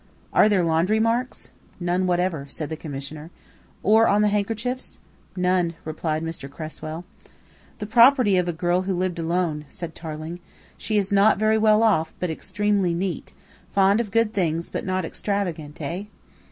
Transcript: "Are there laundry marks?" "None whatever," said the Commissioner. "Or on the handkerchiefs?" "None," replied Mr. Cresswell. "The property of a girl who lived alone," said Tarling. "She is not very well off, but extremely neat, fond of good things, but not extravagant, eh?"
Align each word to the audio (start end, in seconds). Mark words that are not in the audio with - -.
"Are 0.33 0.49
there 0.49 0.63
laundry 0.63 0.99
marks?" 0.99 1.51
"None 1.79 2.07
whatever," 2.07 2.47
said 2.49 2.69
the 2.71 2.75
Commissioner. 2.75 3.29
"Or 3.83 4.07
on 4.07 4.23
the 4.23 4.29
handkerchiefs?" 4.29 4.97
"None," 5.35 5.75
replied 5.85 6.23
Mr. 6.23 6.49
Cresswell. 6.49 7.05
"The 7.77 7.85
property 7.85 8.35
of 8.37 8.47
a 8.47 8.51
girl 8.51 8.81
who 8.81 8.95
lived 8.95 9.19
alone," 9.19 9.65
said 9.69 9.93
Tarling. 9.93 10.39
"She 10.75 10.97
is 10.97 11.11
not 11.11 11.37
very 11.37 11.59
well 11.59 11.83
off, 11.83 12.15
but 12.19 12.31
extremely 12.31 12.95
neat, 12.95 13.33
fond 13.75 14.01
of 14.01 14.09
good 14.09 14.33
things, 14.33 14.71
but 14.71 14.87
not 14.87 15.05
extravagant, 15.05 15.79
eh?" 15.81 16.05